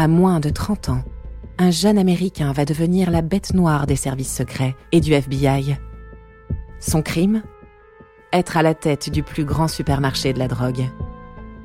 [0.00, 1.02] À moins de 30 ans,
[1.58, 5.76] un jeune Américain va devenir la bête noire des services secrets et du FBI.
[6.78, 7.42] Son crime?
[8.32, 10.84] Être à la tête du plus grand supermarché de la drogue.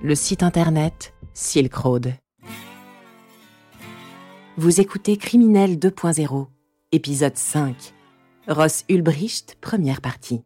[0.01, 2.15] Le site internet Silk Road.
[4.57, 6.47] Vous écoutez Criminel 2.0,
[6.91, 7.93] épisode 5.
[8.47, 10.41] Ross Ulbricht, première partie.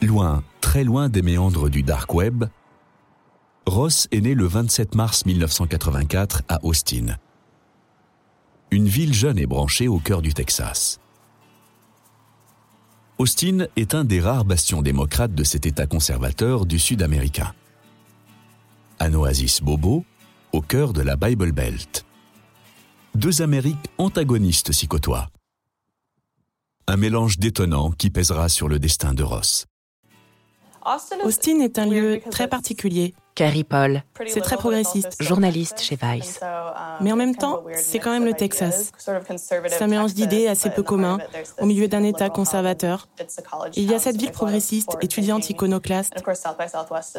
[0.00, 2.44] Loin, très loin des méandres du dark web,
[3.70, 7.16] Ross est né le 27 mars 1984 à Austin.
[8.72, 10.98] Une ville jeune et branchée au cœur du Texas.
[13.18, 17.54] Austin est un des rares bastions démocrates de cet État conservateur du Sud américain.
[18.98, 20.04] Un oasis bobo
[20.52, 22.04] au cœur de la Bible Belt.
[23.14, 25.28] Deux Amériques antagonistes s'y côtoient.
[26.88, 29.66] Un mélange détonnant qui pèsera sur le destin de Ross.
[31.24, 33.14] Austin est un lieu très particulier.
[33.40, 36.40] Carrie Paul, C'est très progressiste, journaliste chez Vice.
[37.00, 38.92] mais en même temps, c'est quand même le Texas.
[38.98, 41.16] C'est un mélange d'idées assez peu commun,
[41.58, 43.08] au milieu d'un État conservateur.
[43.76, 46.22] Il y a cette ville progressiste, étudiante iconoclaste,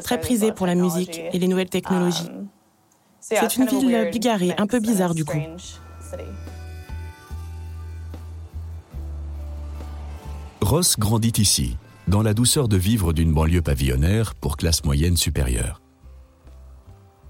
[0.04, 2.30] très prisée pour la musique et les nouvelles technologies.
[3.20, 5.42] C'est une ville bigarrée, un peu bizarre du coup.
[10.62, 15.81] Ross grandit ici, dans la douceur de vivre d'une banlieue pavillonnaire pour classe moyenne supérieure.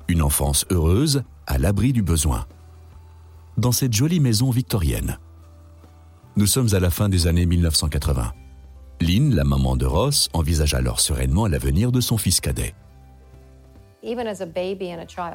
[0.07, 2.45] Une enfance heureuse, à l'abri du besoin.
[3.57, 5.17] Dans cette jolie maison victorienne.
[6.35, 8.33] Nous sommes à la fin des années 1980.
[9.02, 12.73] Lynn, la maman de Ross, envisage alors sereinement l'avenir de son fils cadet.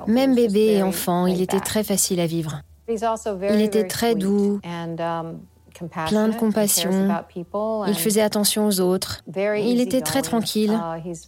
[0.07, 2.61] Même bébé et enfant, il était très facile à vivre.
[2.89, 4.61] Il était très doux,
[6.07, 7.09] plein de compassion.
[7.87, 9.23] Il faisait attention aux autres.
[9.37, 10.79] Il était très tranquille.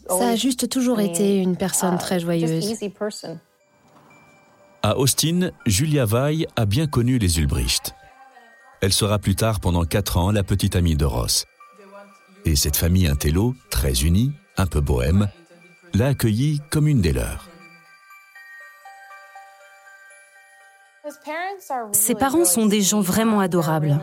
[0.09, 2.75] Ça a juste toujours été une personne très joyeuse.
[4.83, 7.95] À Austin, Julia Vai a bien connu les Ulbricht.
[8.81, 11.47] Elle sera plus tard pendant quatre ans la petite amie de Ross.
[12.45, 15.29] Et cette famille intello, très unie, un peu bohème,
[15.95, 17.49] l'a accueillie comme une des leurs.
[21.93, 24.01] Ses parents sont des gens vraiment adorables.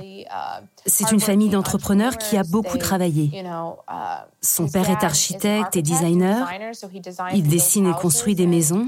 [0.85, 3.43] C'est une famille d'entrepreneurs qui a beaucoup travaillé.
[4.41, 6.47] Son père est architecte et designer.
[7.33, 8.87] Il dessine et construit des maisons.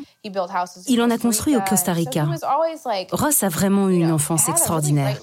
[0.87, 2.27] Il en a construit au Costa Rica.
[3.11, 5.17] Ross a vraiment eu une enfance extraordinaire.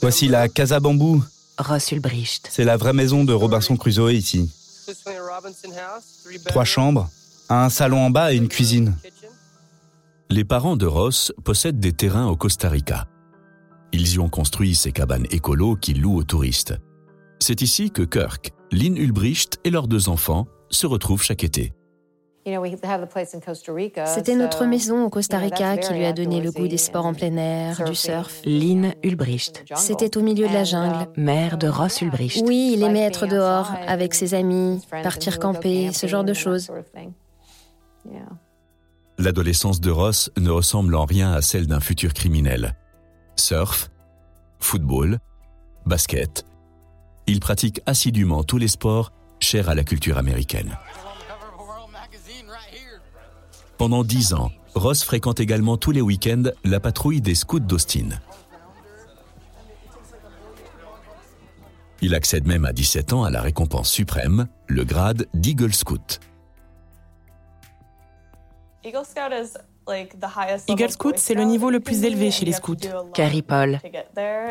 [0.00, 1.22] Voici la Casa Bambou.
[1.58, 2.48] Ross Ulbricht.
[2.50, 4.50] C'est la vraie maison de Robinson Crusoe ici.
[6.46, 7.08] Trois chambres,
[7.48, 8.94] un salon en bas et une cuisine.
[10.28, 13.04] Les parents de Ross possèdent des terrains au Costa Rica.
[13.92, 16.74] Ils y ont construit ces cabanes écolo qu'ils louent aux touristes.
[17.38, 21.74] C'est ici que Kirk, Lynn Ulbricht et leurs deux enfants se retrouvent chaque été.
[24.04, 27.14] C'était notre maison au Costa Rica qui lui a donné le goût des sports en
[27.14, 28.40] plein air, du surf.
[28.44, 31.08] Lynn Ulbricht, C'était au milieu de la jungle.
[31.16, 32.44] mère de Ross Ulbricht.
[32.46, 36.70] Oui, il aimait être dehors, avec ses amis, partir camper, ce genre de choses.
[39.18, 42.76] L'adolescence de Ross ne ressemble en rien à celle d'un futur criminel.
[43.36, 43.90] Surf,
[44.60, 45.18] football,
[45.86, 46.44] basket.
[47.26, 50.76] Il pratique assidûment tous les sports chers à la culture américaine.
[53.78, 58.08] Pendant dix ans, Ross fréquente également tous les week-ends la patrouille des scouts d'Austin.
[62.02, 66.20] Il accède même à 17 ans à la récompense suprême, le grade d'Eagle Scout.
[70.68, 72.76] Eagle Scout, c'est le niveau le plus élevé chez les scouts.
[73.14, 73.80] Carrie Paul,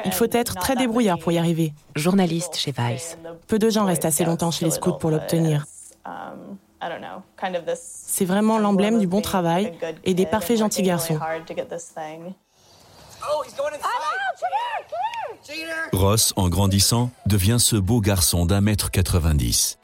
[0.06, 1.74] Il faut être très débrouillard pour y arriver.
[1.96, 3.18] journaliste chez Vice.
[3.48, 5.66] Peu de gens restent assez longtemps chez les scouts pour l'obtenir.
[7.76, 11.20] C'est vraiment l'emblème du bon travail et des parfaits gentils garçons.
[15.94, 19.80] Ross, en grandissant, devient ce beau garçon d'un mètre 90.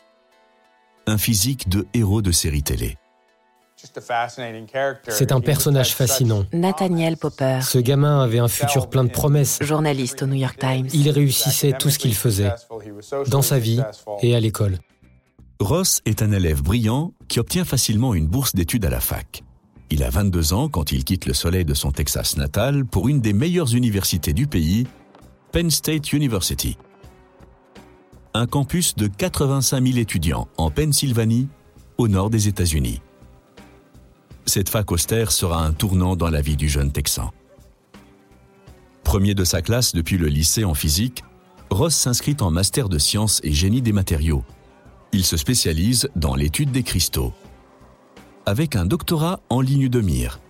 [1.08, 2.98] Un physique de héros de série télé.
[5.10, 6.46] C'est un personnage fascinant.
[6.54, 9.60] Nathaniel Popper, Ce gamin avait un futur plein de promesses.
[9.62, 10.88] journaliste au New York Times.
[10.94, 12.52] Il réussissait tout ce qu'il faisait,
[13.28, 13.82] dans sa vie
[14.22, 14.78] et à l'école.
[15.60, 19.44] Ross est un élève brillant qui obtient facilement une bourse d'études à la fac.
[19.92, 23.20] Il a 22 ans quand il quitte le soleil de son Texas natal pour une
[23.20, 24.88] des meilleures universités du pays,
[25.52, 26.78] Penn State University.
[28.34, 31.50] Un campus de 85 000 étudiants en Pennsylvanie,
[31.98, 33.02] au nord des États-Unis.
[34.54, 37.32] Cette fac austère sera un tournant dans la vie du jeune Texan.
[39.02, 41.24] Premier de sa classe depuis le lycée en physique,
[41.70, 44.44] Ross s'inscrit en master de sciences et génie des matériaux.
[45.14, 47.32] Il se spécialise dans l'étude des cristaux.
[48.46, 50.42] avec un doctorat en ligne de mire.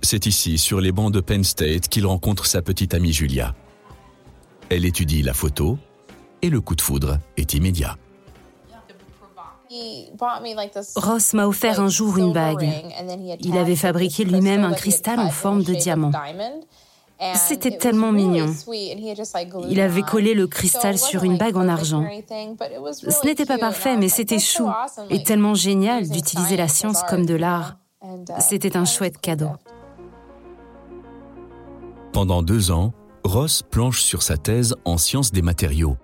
[0.00, 3.54] C'est ici, sur les bancs de Penn State, qu'il rencontre sa petite amie Julia.
[4.70, 5.78] Elle étudie la photo
[6.40, 7.98] et le coup de foudre est immédiat.
[10.96, 12.68] Ross m'a offert un jour une bague.
[13.40, 16.12] Il avait fabriqué lui-même un cristal en forme de diamant.
[17.34, 18.52] C'était tellement mignon.
[19.68, 22.04] Il avait collé le cristal sur une bague en argent.
[22.06, 24.68] Ce n'était pas parfait, mais c'était chou
[25.10, 27.76] et tellement génial d'utiliser la science comme de l'art.
[28.40, 29.50] C'était un chouette cadeau.
[32.12, 32.92] Pendant deux ans,
[33.24, 35.96] Ross planche sur sa thèse en sciences des matériaux.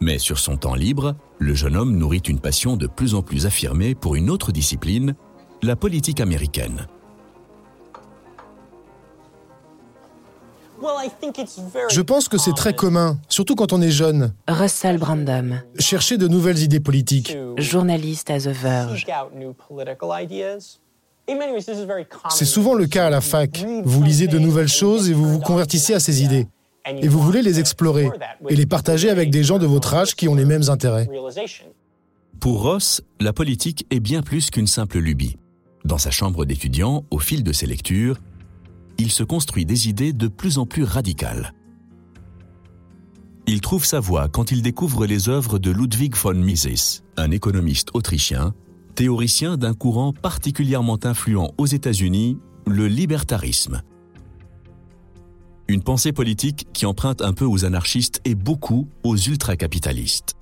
[0.00, 3.46] Mais sur son temps libre, le jeune homme nourrit une passion de plus en plus
[3.46, 5.14] affirmée pour une autre discipline,
[5.62, 6.86] la politique américaine.
[11.90, 14.34] Je pense que c'est très commun, surtout quand on est jeune.
[14.46, 15.60] Russell Brandom.
[15.78, 17.36] Chercher de nouvelles idées politiques.
[17.56, 19.06] Journaliste à The Verge.
[22.30, 23.64] C'est souvent le cas à la fac.
[23.84, 26.46] Vous lisez de nouvelles choses et vous vous convertissez à ces idées.
[26.86, 28.08] Et vous voulez les explorer
[28.48, 31.08] et les partager avec des gens de votre âge qui ont les mêmes intérêts.
[32.40, 35.36] Pour Ross, la politique est bien plus qu'une simple lubie.
[35.84, 38.18] Dans sa chambre d'étudiant, au fil de ses lectures,
[38.98, 41.52] il se construit des idées de plus en plus radicales.
[43.46, 47.90] Il trouve sa voie quand il découvre les œuvres de Ludwig von Mises, un économiste
[47.94, 48.54] autrichien,
[48.96, 53.82] théoricien d'un courant particulièrement influent aux États-Unis, le libertarisme.
[55.68, 60.34] Une pensée politique qui emprunte un peu aux anarchistes et beaucoup aux ultracapitalistes.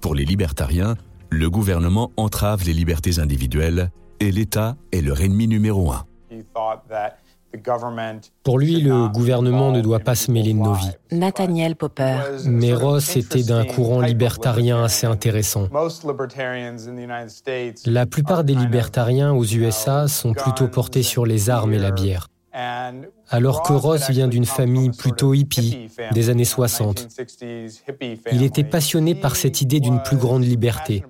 [0.00, 0.94] Pour les libertariens,
[1.30, 3.90] le gouvernement entrave les libertés individuelles
[4.20, 6.04] et l'État est leur ennemi numéro un.
[8.44, 10.92] Pour lui, le gouvernement ne doit pas se mêler de nos vies.
[11.10, 12.18] Nathaniel Popper.
[12.44, 15.68] Mais Ross était d'un courant libertarien assez intéressant.
[17.86, 22.28] La plupart des libertariens aux USA sont plutôt portés sur les armes et la bière.
[23.28, 27.06] Alors que Ross vient d'une famille plutôt hippie des années 60.
[28.32, 31.04] Il était passionné par cette idée d'une plus grande liberté,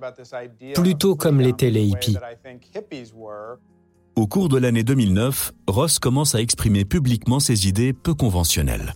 [0.75, 2.17] plutôt comme l'étaient les hippies.
[4.17, 8.95] Au cours de l'année 2009, Ross commence à exprimer publiquement ses idées peu conventionnelles.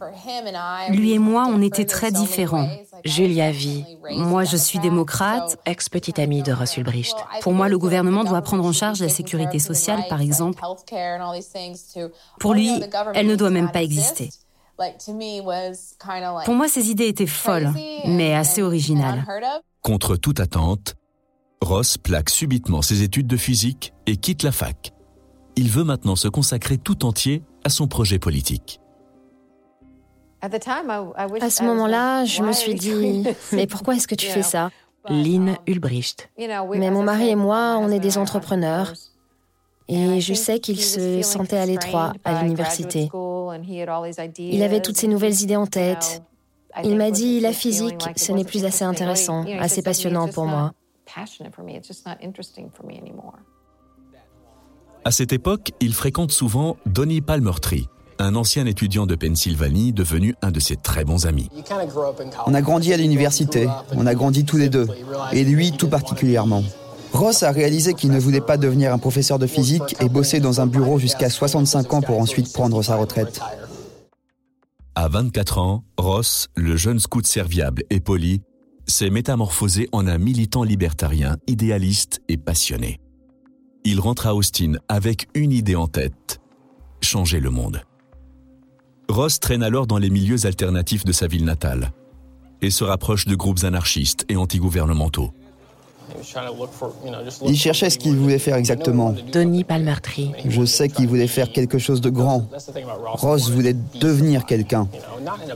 [0.90, 2.68] Lui et moi, on était très différents.
[3.06, 3.86] Julia Vie.
[4.18, 5.60] Moi, je suis démocrate.
[5.68, 7.16] Ex-petite amie de Ross Ulbricht.
[7.42, 10.60] Pour moi, le gouvernement doit prendre en charge la sécurité sociale, par exemple.
[12.40, 12.72] Pour lui,
[13.14, 14.30] elle ne doit même pas exister.
[16.46, 17.72] Pour moi, ces idées étaient folles,
[18.08, 19.24] mais assez originales.
[19.84, 20.96] Contre toute attente,
[21.62, 24.94] Ross plaque subitement ses études de physique et quitte la fac
[25.56, 28.80] il veut maintenant se consacrer tout entier à son projet politique.
[30.42, 34.70] À ce moment-là, je me suis dit, mais pourquoi est-ce que tu fais ça?
[35.10, 36.30] Lynn Ulbricht.
[36.38, 38.94] Mais mon mari et moi, on est des entrepreneurs.
[39.88, 43.10] Et je sais qu'il se sentait à l'étroit à l'université.
[44.38, 46.24] Il avait toutes ces nouvelles idées en tête.
[46.84, 50.72] Il m'a dit, la physique, ce n'est plus assez intéressant, assez passionnant pour moi.
[55.04, 57.88] À cette époque, il fréquente souvent Donny Palmertree,
[58.20, 61.50] un ancien étudiant de Pennsylvanie devenu un de ses très bons amis.
[62.46, 64.88] On a grandi à l'université, on a grandi tous les deux,
[65.32, 66.64] et lui tout particulièrement.
[67.14, 70.62] Ross a réalisé qu'il ne voulait pas devenir un professeur de physique et bosser dans
[70.62, 73.42] un bureau jusqu'à 65 ans pour ensuite prendre sa retraite.
[74.94, 78.44] À 24 ans, Ross, le jeune scout serviable et poli,
[78.86, 83.00] s'est métamorphosé en un militant libertarien idéaliste et passionné
[83.84, 86.40] il rentre à Austin avec une idée en tête,
[87.02, 87.82] changer le monde.
[89.10, 91.92] Ross traîne alors dans les milieux alternatifs de sa ville natale
[92.62, 95.32] et se rapproche de groupes anarchistes et antigouvernementaux.
[97.46, 99.16] Il cherchait ce qu'il voulait faire exactement.
[99.32, 99.66] Tony.
[100.46, 102.48] Je sais qu'il voulait faire quelque chose de grand.
[103.14, 104.88] Ross voulait devenir quelqu'un.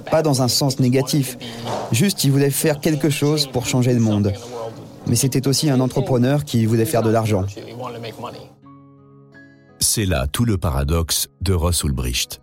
[0.09, 1.37] Pas dans un sens négatif.
[1.91, 4.33] Juste, il voulait faire quelque chose pour changer le monde
[5.07, 7.45] mais c'était aussi un entrepreneur qui voulait faire de l'argent.
[9.79, 12.41] C'est là tout le paradoxe de Ross Ulbricht.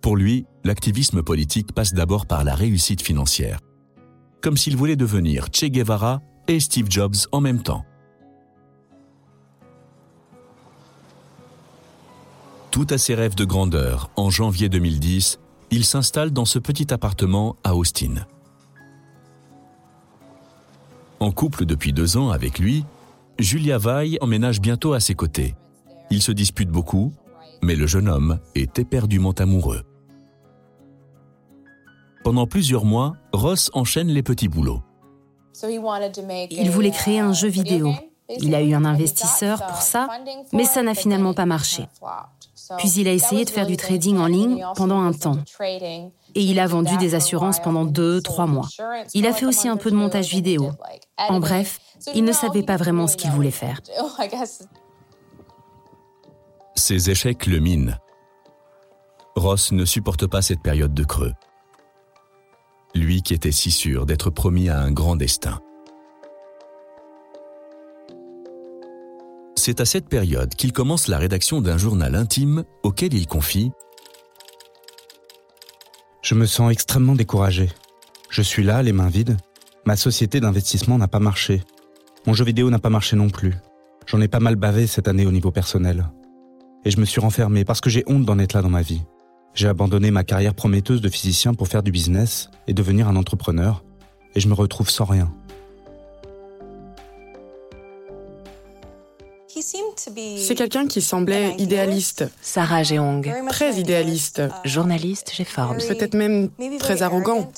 [0.00, 3.60] Pour lui, l'activisme politique passe d'abord par la réussite financière.
[4.40, 7.84] Comme s'il voulait devenir Che Guevara et Steve Jobs en même temps.
[12.72, 15.38] Tout à ses rêves de grandeur, en janvier 2010,
[15.70, 18.26] il s'installe dans ce petit appartement à Austin.
[21.22, 22.84] En couple depuis deux ans avec lui,
[23.38, 25.54] Julia Vaille emménage bientôt à ses côtés.
[26.10, 27.12] Ils se disputent beaucoup,
[27.62, 29.84] mais le jeune homme est éperdument amoureux.
[32.24, 34.82] Pendant plusieurs mois, Ross enchaîne les petits boulots.
[35.62, 37.94] Il voulait créer un jeu vidéo.
[38.40, 40.08] Il a eu un investisseur pour ça,
[40.52, 41.86] mais ça n'a finalement pas marché.
[42.78, 45.38] Puis il a essayé de faire du trading en ligne pendant un temps.
[46.34, 48.68] Et il a vendu des assurances pendant deux, trois mois.
[49.14, 50.70] Il a fait aussi un peu de montage vidéo.
[51.18, 51.78] En bref,
[52.14, 53.80] il ne savait pas vraiment ce qu'il voulait faire.
[56.74, 57.98] Ces échecs le minent.
[59.36, 61.32] Ross ne supporte pas cette période de creux.
[62.94, 65.60] Lui qui était si sûr d'être promis à un grand destin.
[69.56, 73.68] C'est à cette période qu'il commence la rédaction d'un journal intime auquel il confie⁇
[76.32, 77.68] Je me sens extrêmement découragé.
[78.30, 79.36] Je suis là, les mains vides.
[79.84, 81.62] Ma société d'investissement n'a pas marché.
[82.26, 83.52] Mon jeu vidéo n'a pas marché non plus.
[84.06, 86.06] J'en ai pas mal bavé cette année au niveau personnel.
[86.86, 89.02] Et je me suis renfermé parce que j'ai honte d'en être là dans ma vie.
[89.52, 93.84] J'ai abandonné ma carrière prometteuse de physicien pour faire du business et devenir un entrepreneur,
[94.34, 95.30] et je me retrouve sans rien.
[100.36, 102.24] C'est quelqu'un qui semblait idéaliste.
[102.40, 103.30] Sarah Jeong.
[103.48, 104.42] Très idéaliste.
[104.64, 105.78] Journaliste chez Forbes.
[105.78, 107.50] Peut-être même très arrogant.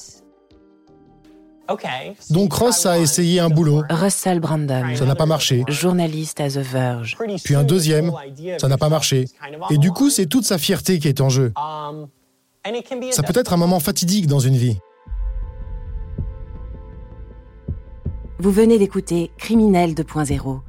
[2.31, 3.83] Donc Ross a essayé un boulot.
[3.89, 4.95] Russell Brandon.
[4.95, 5.65] Ça n'a pas marché.
[5.69, 7.17] Journaliste à The Verge.
[7.43, 8.13] Puis un deuxième.
[8.59, 9.25] Ça n'a pas marché.
[9.71, 11.53] Et du coup, c'est toute sa fierté qui est en jeu.
[13.11, 14.79] Ça peut être un moment fatidique dans une vie.
[18.39, 20.61] Vous venez d'écouter Criminel 2.0.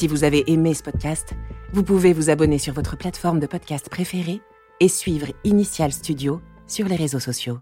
[0.00, 1.34] Si vous avez aimé ce podcast,
[1.74, 4.40] vous pouvez vous abonner sur votre plateforme de podcast préférée
[4.80, 7.58] et suivre Initial Studio sur les réseaux sociaux.